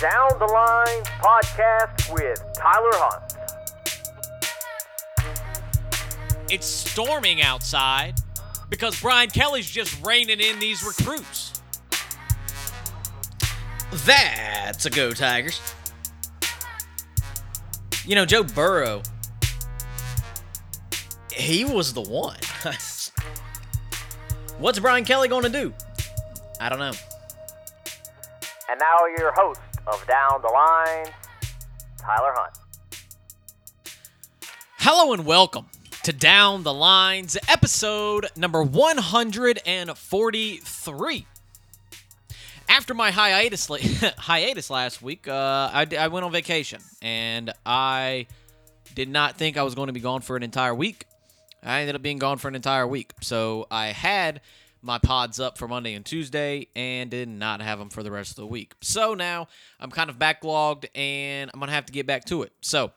[0.00, 3.32] Down the Line podcast with Tyler Hunt.
[6.50, 8.14] It's storming outside
[8.68, 11.62] because Brian Kelly's just reining in these recruits.
[14.04, 15.58] That's a go, Tigers.
[18.04, 19.00] You know, Joe Burrow,
[21.32, 22.36] he was the one.
[24.58, 25.72] What's Brian Kelly going to do?
[26.60, 26.92] I don't know.
[28.68, 31.06] And now your host of Down the Line,
[31.98, 32.58] Tyler Hunt.
[34.78, 35.66] Hello and welcome
[36.02, 41.26] to Down the Lines, episode number 143.
[42.68, 43.66] After my hiatus,
[44.18, 48.26] hiatus last week, uh, I, d- I went on vacation and I
[48.96, 51.06] did not think I was going to be gone for an entire week.
[51.62, 53.12] I ended up being gone for an entire week.
[53.20, 54.40] So I had
[54.86, 58.30] my pods up for Monday and Tuesday and did not have them for the rest
[58.30, 58.74] of the week.
[58.80, 59.48] So now
[59.80, 62.52] I'm kind of backlogged and I'm going to have to get back to it.
[62.60, 62.92] So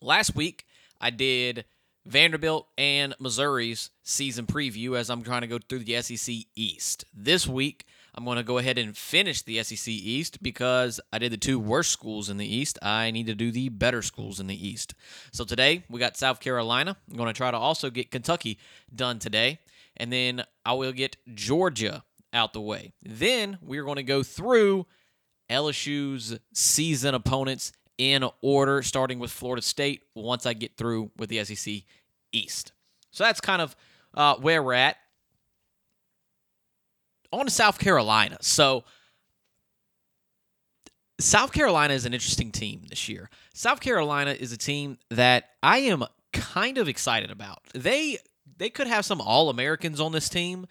[0.00, 0.64] last week
[1.00, 1.64] I did
[2.06, 7.04] Vanderbilt and Missouri's season preview as I'm trying to go through the SEC East.
[7.12, 11.32] This week, I'm going to go ahead and finish the SEC East because I did
[11.32, 12.78] the two worst schools in the East.
[12.82, 14.94] I need to do the better schools in the East.
[15.32, 16.96] So today, we got South Carolina.
[17.10, 18.58] I'm going to try to also get Kentucky
[18.94, 19.60] done today.
[20.02, 22.92] And then I will get Georgia out the way.
[23.04, 24.86] Then we're going to go through
[25.48, 31.44] LSU's season opponents in order, starting with Florida State once I get through with the
[31.44, 31.84] SEC
[32.32, 32.72] East.
[33.12, 33.76] So that's kind of
[34.14, 34.96] uh, where we're at.
[37.30, 38.38] On to South Carolina.
[38.40, 38.82] So,
[41.20, 43.30] South Carolina is an interesting team this year.
[43.54, 47.60] South Carolina is a team that I am kind of excited about.
[47.72, 48.18] They
[48.62, 50.68] they could have some All Americans on this team.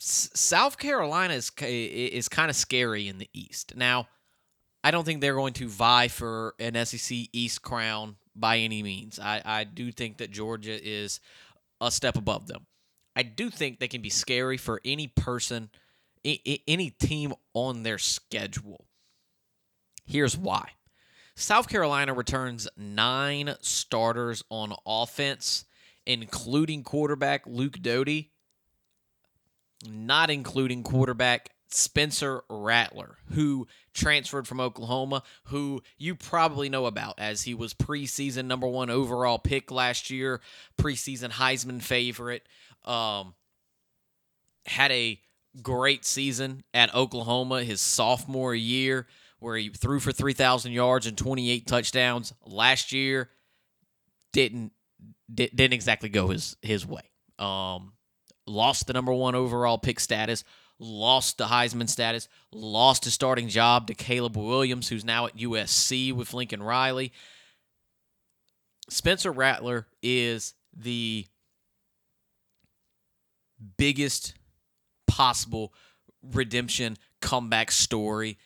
[0.00, 3.74] S- South Carolina is is kind of scary in the East.
[3.74, 4.06] Now,
[4.84, 9.18] I don't think they're going to vie for an SEC East crown by any means.
[9.18, 11.18] I, I do think that Georgia is
[11.80, 12.64] a step above them.
[13.16, 15.68] I do think they can be scary for any person,
[16.24, 18.86] any team on their schedule.
[20.06, 20.74] Here's why
[21.34, 25.64] South Carolina returns nine starters on offense,
[26.10, 28.32] including quarterback Luke Doty,
[29.88, 37.42] not including quarterback Spencer Rattler, who transferred from Oklahoma, who you probably know about as
[37.42, 40.40] he was preseason number one overall pick last year,
[40.76, 42.46] preseason Heisman favorite.
[42.84, 43.34] Um,
[44.66, 45.20] had a
[45.62, 49.06] great season at Oklahoma his sophomore year,
[49.38, 52.32] where he threw for 3,000 yards and 28 touchdowns.
[52.44, 53.30] Last year,
[54.32, 54.72] didn't
[55.32, 57.02] di- didn't exactly go his his way.
[57.38, 57.92] Um,
[58.46, 60.44] lost the number one overall pick status,
[60.78, 66.12] lost the Heisman status, lost his starting job to Caleb Williams, who's now at USC
[66.12, 67.12] with Lincoln Riley.
[68.88, 71.26] Spencer Rattler is the
[73.76, 74.34] biggest
[75.06, 75.72] possible
[76.22, 78.38] redemption comeback story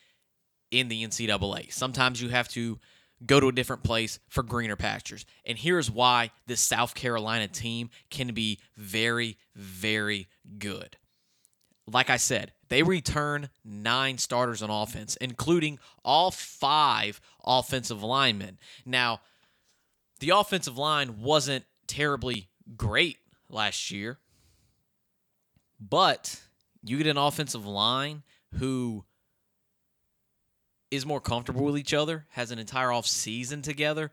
[0.71, 1.71] in the NCAA.
[1.73, 2.79] Sometimes you have to
[3.25, 5.25] go to a different place for greener pastures.
[5.45, 10.27] And here's why this South Carolina team can be very, very
[10.57, 10.97] good.
[11.87, 18.57] Like I said, they return nine starters on offense, including all five offensive linemen.
[18.85, 19.21] Now,
[20.19, 23.17] the offensive line wasn't terribly great
[23.49, 24.17] last year,
[25.79, 26.41] but
[26.83, 28.23] you get an offensive line
[28.55, 29.05] who
[30.95, 34.11] is more comfortable with each other, has an entire off season together.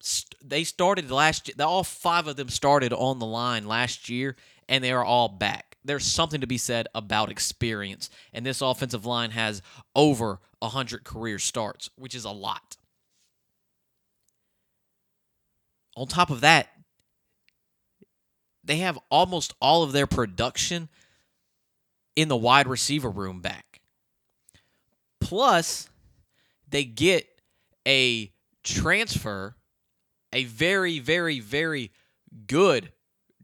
[0.00, 1.66] St- They started last year.
[1.66, 4.36] All five of them started on the line last year,
[4.68, 5.76] and they are all back.
[5.84, 9.62] There's something to be said about experience, and this offensive line has
[9.94, 12.76] over 100 career starts, which is a lot.
[15.96, 16.68] On top of that,
[18.64, 20.88] they have almost all of their production
[22.16, 23.80] in the wide receiver room back.
[25.20, 25.89] Plus,
[26.70, 27.26] they get
[27.86, 28.32] a
[28.62, 29.56] transfer,
[30.32, 31.90] a very, very, very
[32.46, 32.92] good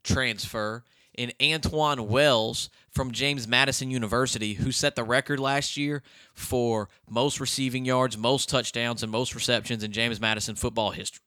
[0.02, 0.84] transfer
[1.16, 6.02] in Antwane Wells from James Madison University, who set the record last year
[6.34, 11.22] for most receiving yards, most touchdowns, and most receptions in James Madison football history.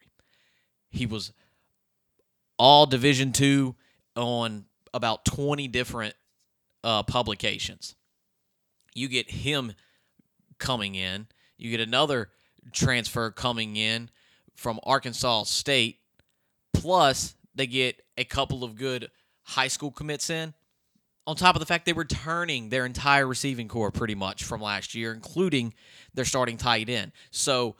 [0.89, 1.33] He was
[2.57, 3.75] all Division two
[4.15, 6.13] on about 20 different
[6.83, 7.95] uh, publications.
[8.93, 9.73] You get him
[10.57, 11.27] coming in.
[11.59, 12.29] You get another
[12.71, 14.09] transfer coming in
[14.55, 15.99] from Arkansas State.
[16.73, 19.11] Plus, they get a couple of good
[19.43, 20.53] high school commits in.
[21.27, 24.61] On top of the fact they were returning their entire receiving corps pretty much from
[24.61, 25.73] last year, including
[26.13, 27.11] their starting tight end.
[27.29, 27.75] So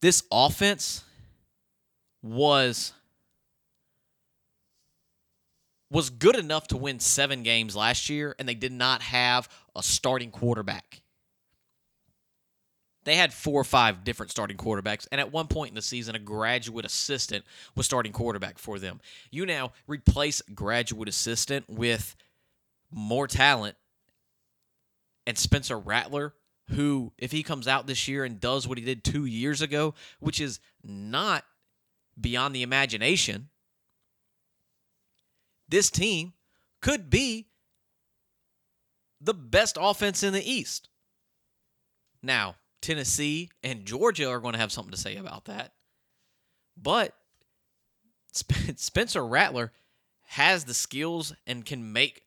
[0.00, 1.04] this offense
[2.22, 2.92] was
[5.90, 9.82] was good enough to win 7 games last year and they did not have a
[9.82, 11.03] starting quarterback.
[13.04, 16.14] They had four or five different starting quarterbacks, and at one point in the season,
[16.14, 19.00] a graduate assistant was starting quarterback for them.
[19.30, 22.16] You now replace graduate assistant with
[22.90, 23.76] more talent,
[25.26, 26.34] and Spencer Rattler,
[26.70, 29.94] who, if he comes out this year and does what he did two years ago,
[30.18, 31.44] which is not
[32.18, 33.48] beyond the imagination,
[35.68, 36.32] this team
[36.80, 37.48] could be
[39.20, 40.88] the best offense in the East.
[42.22, 45.72] Now, Tennessee and Georgia are going to have something to say about that.
[46.76, 47.14] But
[48.32, 49.72] Spencer Rattler
[50.24, 52.22] has the skills and can make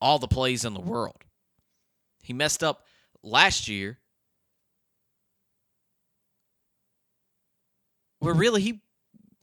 [0.00, 1.18] all the plays in the world.
[2.22, 2.86] He messed up
[3.22, 3.98] last year.
[8.20, 8.80] Where really he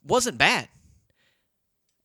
[0.04, 0.70] wasn't bad.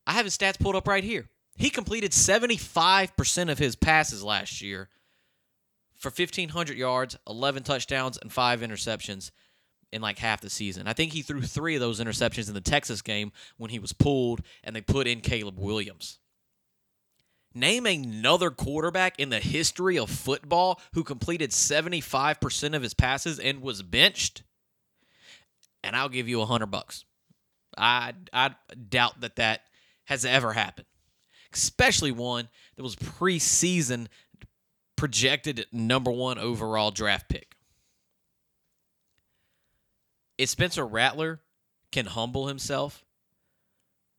[0.07, 1.29] I have his stats pulled up right here.
[1.57, 4.91] He completed 75% of his passes last year
[6.03, 9.31] for 1,500 yards, 11 touchdowns, and five interceptions
[9.93, 10.89] in like half the season.
[10.89, 13.93] I think he threw three of those interceptions in the Texas game when he was
[13.93, 16.19] pulled and they put in Caleb Williams.
[17.55, 23.61] Name another quarterback in the history of football who completed 75% of his passes and
[23.61, 24.43] was benched,
[25.85, 27.05] and I'll give you a hundred bucks.
[27.77, 28.55] I I
[28.89, 29.65] doubt that that
[30.05, 30.87] has ever happened,
[31.53, 34.09] especially one that was preseason
[35.03, 37.57] projected number one overall draft pick.
[40.39, 41.41] If Spencer Rattler
[41.91, 43.05] can humble himself,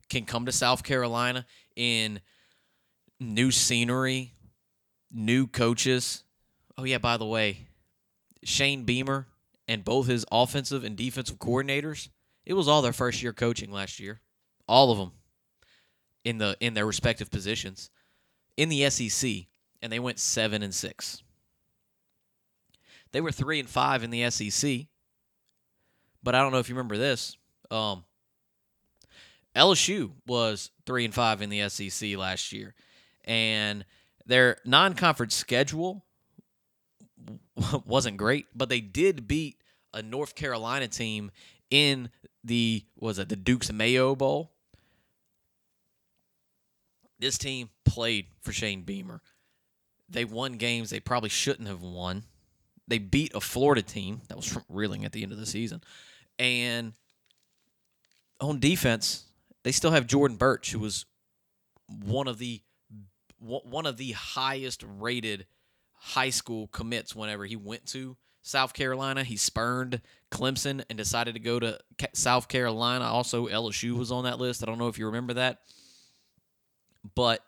[0.09, 1.45] can come to South Carolina
[1.77, 2.19] in
[3.17, 4.33] new scenery,
[5.09, 6.25] new coaches.
[6.77, 7.59] Oh, yeah, by the way,
[8.43, 9.27] Shane Beamer
[9.69, 12.09] and both his offensive and defensive coordinators,
[12.45, 14.19] it was all their first year coaching last year.
[14.67, 15.13] All of them
[16.25, 17.89] in the in their respective positions.
[18.57, 19.45] In the SEC,
[19.83, 21.21] and they went seven and six.
[23.11, 24.87] They were three and five in the SEC,
[26.23, 27.37] but I don't know if you remember this.
[27.69, 28.05] Um,
[29.55, 32.73] LSU was three and five in the SEC last year,
[33.25, 33.85] and
[34.25, 36.05] their non-conference schedule
[37.85, 39.57] wasn't great, but they did beat
[39.93, 41.29] a North Carolina team
[41.69, 42.09] in
[42.41, 44.53] the was it the Duke's Mayo Bowl.
[47.19, 49.21] This team played for Shane Beamer.
[50.09, 52.23] They won games they probably shouldn't have won.
[52.87, 55.81] They beat a Florida team that was reeling at the end of the season.
[56.37, 56.93] And
[58.41, 59.25] on defense,
[59.63, 61.05] they still have Jordan Burch, who was
[61.87, 62.61] one of the
[63.39, 65.45] one of the highest rated
[65.95, 69.23] high school commits whenever he went to South Carolina.
[69.23, 70.01] He spurned
[70.31, 71.79] Clemson and decided to go to
[72.13, 73.05] South Carolina.
[73.05, 74.63] Also, LSU was on that list.
[74.63, 75.59] I don't know if you remember that.
[77.15, 77.43] But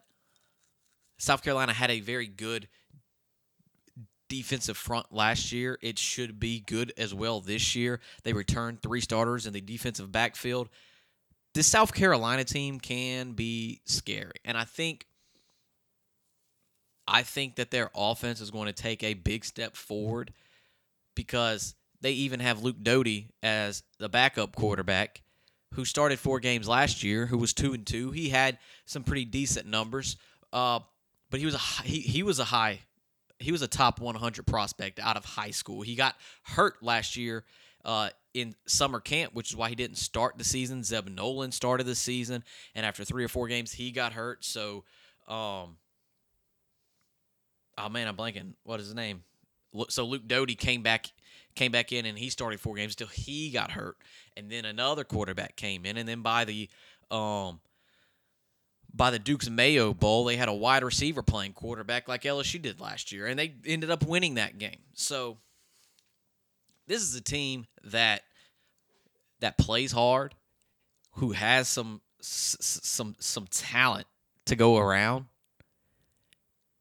[1.18, 2.68] South Carolina had a very good
[4.30, 5.78] defensive front last year.
[5.82, 8.00] It should be good as well this year.
[8.24, 10.70] They returned three starters in the defensive backfield.
[11.54, 14.34] This South Carolina team can be scary.
[14.44, 15.06] And I think
[17.08, 20.34] I think that their offense is going to take a big step forward
[21.16, 25.22] because they even have Luke Doty as the backup quarterback
[25.76, 28.12] who started four games last year, who was two and two.
[28.12, 30.18] He had some pretty decent numbers.
[30.52, 30.80] Uh,
[31.36, 32.80] but he was a he, he was a high
[33.40, 35.82] he was a top 100 prospect out of high school.
[35.82, 37.44] He got hurt last year
[37.84, 40.82] uh, in summer camp, which is why he didn't start the season.
[40.82, 42.42] Zeb Noland started the season,
[42.74, 44.46] and after three or four games, he got hurt.
[44.46, 44.86] So,
[45.28, 45.76] um,
[47.78, 48.54] oh man, I'm blanking.
[48.64, 49.26] What is his name?
[49.90, 51.12] So Luke Doty came back
[51.54, 53.98] came back in and he started four games till he got hurt,
[54.38, 56.70] and then another quarterback came in, and then by the
[57.12, 57.60] um
[58.96, 62.80] by the Duke's Mayo Bowl, they had a wide receiver playing quarterback like LSU did
[62.80, 64.80] last year, and they ended up winning that game.
[64.94, 65.38] So
[66.88, 68.22] this is a team that
[69.42, 70.34] that plays hard,
[71.14, 74.08] who has some some some talent
[74.46, 75.26] to go around,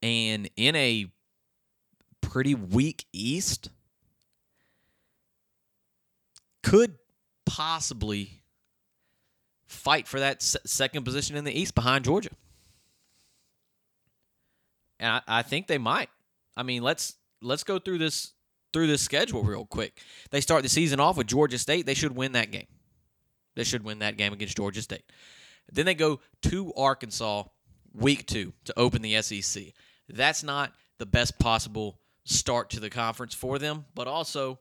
[0.01, 1.07] and in a
[2.21, 3.69] pretty weak East,
[6.63, 6.95] could
[7.45, 8.41] possibly
[9.67, 12.29] fight for that second position in the East behind Georgia.
[14.99, 16.09] And I, I, think they might.
[16.55, 18.33] I mean, let's let's go through this
[18.71, 19.99] through this schedule real quick.
[20.31, 21.85] They start the season off with Georgia State.
[21.85, 22.67] They should win that game.
[23.55, 25.03] They should win that game against Georgia State.
[25.71, 27.43] Then they go to Arkansas,
[27.93, 29.63] week two to open the SEC.
[30.07, 34.59] That's not the best possible start to the conference for them, but also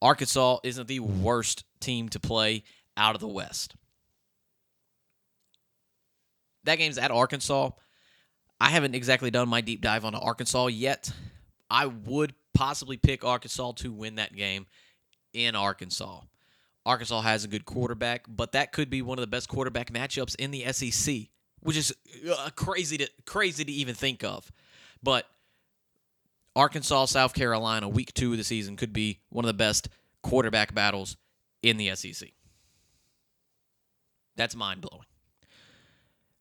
[0.00, 2.64] Arkansas isn't the worst team to play
[2.96, 3.74] out of the West.
[6.64, 7.70] That game's at Arkansas.
[8.60, 11.10] I haven't exactly done my deep dive on Arkansas yet.
[11.70, 14.66] I would possibly pick Arkansas to win that game
[15.32, 16.20] in Arkansas.
[16.86, 20.36] Arkansas has a good quarterback, but that could be one of the best quarterback matchups
[20.36, 21.28] in the SEC,
[21.60, 21.94] which is
[22.30, 24.50] uh, crazy to crazy to even think of.
[25.02, 25.26] But
[26.54, 29.88] Arkansas, South Carolina, week two of the season could be one of the best
[30.22, 31.16] quarterback battles
[31.62, 32.30] in the SEC.
[34.36, 35.06] That's mind blowing.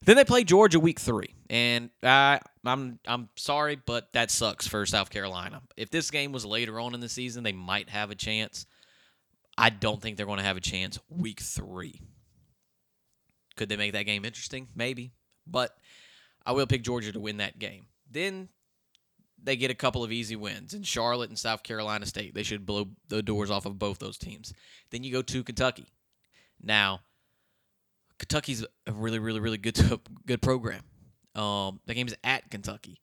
[0.05, 4.86] Then they play Georgia week three, and uh, I'm I'm sorry, but that sucks for
[4.86, 5.62] South Carolina.
[5.77, 8.65] If this game was later on in the season, they might have a chance.
[9.57, 12.01] I don't think they're going to have a chance week three.
[13.55, 14.67] Could they make that game interesting?
[14.75, 15.13] Maybe,
[15.48, 15.75] but
[16.45, 17.86] I will pick Georgia to win that game.
[18.10, 18.50] Then
[19.41, 22.33] they get a couple of easy wins in Charlotte and South Carolina State.
[22.33, 24.53] They should blow the doors off of both those teams.
[24.89, 25.93] Then you go to Kentucky.
[26.62, 27.01] Now,
[28.17, 29.79] Kentucky's a really, really, really good
[30.25, 30.82] good program.
[31.36, 33.00] Um, the game's at Kentucky,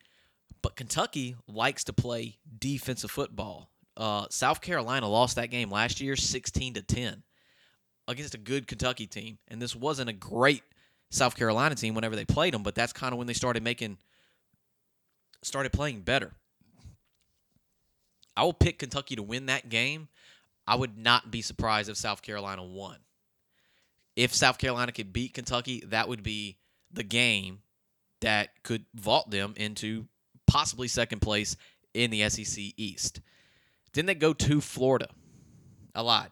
[0.63, 3.71] but Kentucky likes to play defensive football.
[3.97, 7.23] Uh, South Carolina lost that game last year, sixteen to ten,
[8.09, 10.63] against a good Kentucky team, and this wasn't a great
[11.11, 13.99] South Carolina team whenever they played them, but that's kind of when they started making
[15.43, 16.33] started playing better.
[18.37, 20.09] I will pick Kentucky to win that game.
[20.67, 22.97] I would not be surprised if South Carolina won.
[24.17, 26.59] If South Carolina could beat Kentucky, that would be
[26.93, 27.61] the game
[28.21, 30.07] that could vault them into
[30.47, 31.57] possibly second place
[31.95, 33.21] in the SEC East.
[33.93, 35.09] Then they go to Florida.
[35.95, 36.31] A lot.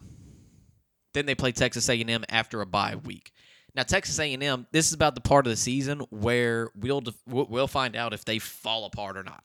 [1.14, 3.32] Then they play Texas A&M after a bye week.
[3.74, 7.96] Now Texas A&M, this is about the part of the season where we'll we'll find
[7.96, 9.42] out if they fall apart or not.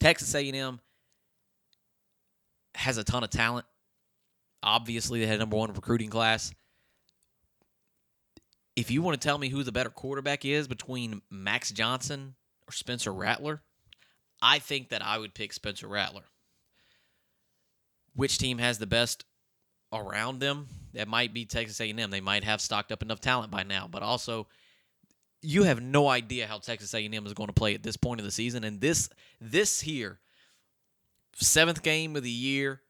[0.00, 0.80] Texas A&M
[2.74, 3.66] has a ton of talent.
[4.62, 6.52] Obviously, they had number one recruiting class.
[8.76, 12.34] If you want to tell me who the better quarterback is between Max Johnson
[12.68, 13.62] or Spencer Rattler,
[14.40, 16.24] I think that I would pick Spencer Rattler.
[18.14, 19.24] Which team has the best
[19.92, 20.68] around them?
[20.94, 22.10] That might be Texas A&M.
[22.10, 24.46] They might have stocked up enough talent by now, but also
[25.42, 28.24] you have no idea how Texas A&M is going to play at this point of
[28.24, 28.64] the season.
[28.64, 29.08] And this
[29.40, 30.18] this here
[31.34, 32.80] seventh game of the year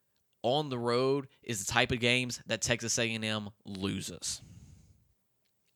[0.42, 4.40] on the road is the type of games that Texas A&M loses.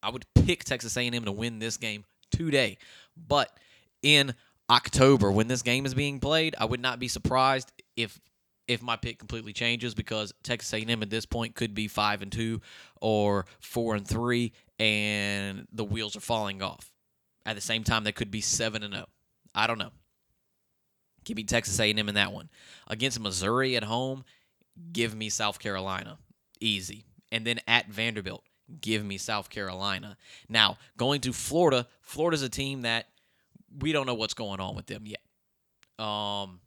[0.03, 2.79] I would pick Texas A&M to win this game today,
[3.17, 3.57] but
[4.03, 4.35] in
[4.71, 8.21] October when this game is being played, I would not be surprised if
[8.69, 12.31] if my pick completely changes because Texas A&M at this point could be five and
[12.31, 12.61] two
[13.01, 16.93] or four and three, and the wheels are falling off.
[17.45, 19.07] At the same time, they could be seven and zero.
[19.55, 19.91] I don't know.
[21.25, 22.49] Give me Texas A&M in that one
[22.87, 24.25] against Missouri at home.
[24.93, 26.19] Give me South Carolina,
[26.61, 28.43] easy, and then at Vanderbilt,
[28.81, 30.17] give me South Carolina.
[30.49, 33.07] Now going to Florida, Florida's a team that
[33.79, 36.05] we don't know what's going on with them yet.
[36.05, 36.61] Um,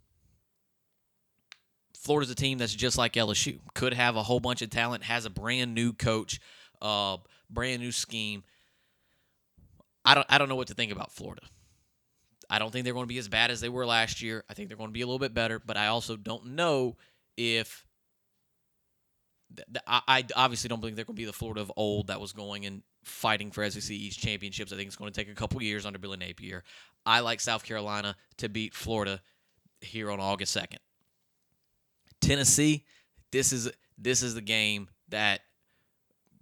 [1.98, 3.60] Florida's a team that's just like LSU.
[3.74, 6.40] Could have a whole bunch of talent, has a brand new coach,
[6.82, 7.18] uh,
[7.50, 8.44] brand new scheme.
[10.04, 11.42] I don't I don't know what to think about Florida.
[12.50, 14.44] I don't think they're going to be as bad as they were last year.
[14.50, 16.96] I think they're going to be a little bit better, but I also don't know
[17.38, 17.85] if
[19.88, 22.66] I, obviously don't think they're going to be the Florida of old that was going
[22.66, 24.72] and fighting for SEC East championships.
[24.72, 26.64] I think it's going to take a couple years under Billy Napier.
[27.06, 29.22] I like South Carolina to beat Florida
[29.82, 30.80] here on August second.
[32.22, 32.86] Tennessee,
[33.32, 35.42] this is this is the game that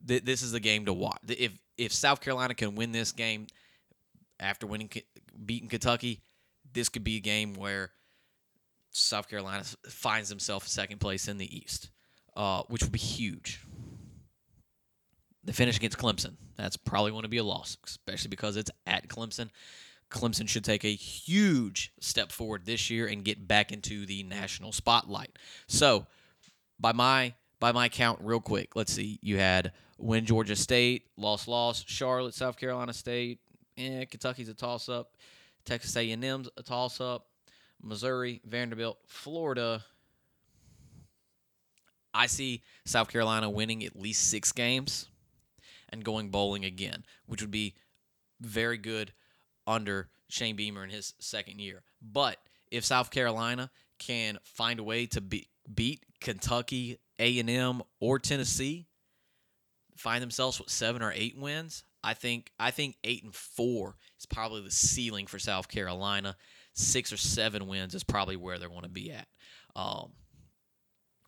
[0.07, 1.19] th- this is the game to watch.
[1.27, 3.47] If if South Carolina can win this game
[4.39, 4.89] after winning
[5.45, 6.21] beating Kentucky,
[6.71, 7.91] this could be a game where
[8.91, 11.89] South Carolina finds himself second place in the East,
[12.35, 13.61] uh, which would be huge.
[15.43, 19.07] The finish against Clemson, that's probably going to be a loss, especially because it's at
[19.07, 19.49] Clemson.
[20.09, 24.71] Clemson should take a huge step forward this year and get back into the national
[24.71, 25.37] spotlight.
[25.67, 26.05] So,
[26.79, 29.19] by my by my count, real quick, let's see.
[29.21, 31.83] You had win Georgia State, loss, loss.
[31.87, 33.39] Charlotte, South Carolina State,
[33.77, 35.13] eh, Kentucky's a toss up.
[35.65, 37.27] Texas A&M's a toss up.
[37.81, 39.83] Missouri, Vanderbilt, Florida.
[42.13, 45.07] I see South Carolina winning at least six games
[45.89, 47.75] and going bowling again, which would be
[48.39, 49.13] very good
[49.65, 51.83] under Shane Beamer in his second year.
[52.01, 52.37] But
[52.71, 58.87] if South Carolina can find a way to be, beat Kentucky, A&M, or Tennessee,
[59.95, 64.25] find themselves with seven or eight wins, I think I think eight and four is
[64.25, 66.35] probably the ceiling for South Carolina.
[66.73, 69.27] Six or seven wins is probably where they're going to be at.
[69.75, 70.11] Um,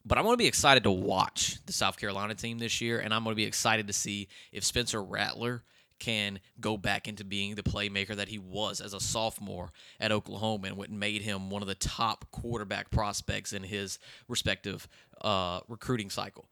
[0.05, 3.13] but I'm going to be excited to watch the South Carolina team this year, and
[3.13, 5.63] I'm going to be excited to see if Spencer Rattler
[5.97, 10.67] can go back into being the playmaker that he was as a sophomore at Oklahoma
[10.67, 13.97] and what made him one of the top quarterback prospects in his
[14.27, 14.88] respective
[15.21, 16.50] uh, recruiting cycle.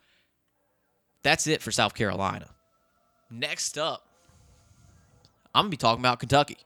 [1.24, 2.50] That's it for South Carolina.
[3.30, 4.08] Next up,
[5.54, 6.58] I'm going to be talking about Kentucky.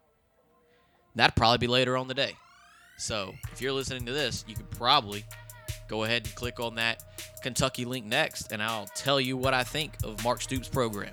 [1.16, 2.36] That'd probably be later on the day.
[2.98, 5.26] So if you're listening to this, you could probably
[5.88, 7.04] go ahead and click on that
[7.42, 11.12] Kentucky link next, and I'll tell you what I think of Mark Stoops' program.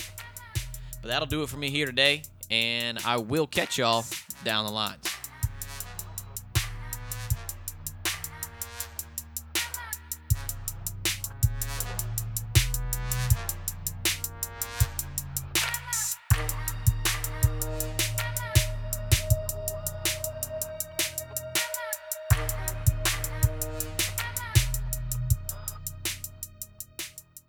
[1.03, 4.05] But that'll do it for me here today, and I will catch y'all
[4.43, 5.14] down the lines.